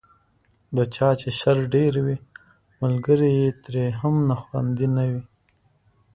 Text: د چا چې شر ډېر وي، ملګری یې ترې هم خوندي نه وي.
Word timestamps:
د 0.75 0.77
چا 0.95 1.09
چې 1.19 1.29
شر 1.39 1.57
ډېر 1.75 1.93
وي، 2.05 2.17
ملګری 2.81 3.31
یې 3.41 3.49
ترې 3.63 3.85
هم 3.99 4.15
خوندي 4.41 4.87
نه 4.95 5.05
وي. 5.11 5.23